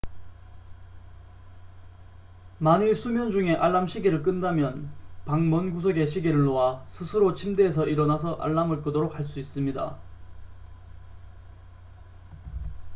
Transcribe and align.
만일 2.57 2.95
수면 2.95 3.29
중에 3.31 3.53
알람 3.53 3.85
시계를 3.85 4.23
끈다면 4.23 4.91
방 5.25 5.47
먼 5.51 5.71
구석에 5.75 6.07
시계를 6.07 6.43
놓아 6.45 6.83
스스로 6.87 7.35
침대에서 7.35 7.85
일어나서 7.85 8.33
알람을 8.37 8.81
끄도록 8.81 9.13
할 9.13 9.25
수 9.25 9.39
있습니다 9.39 9.97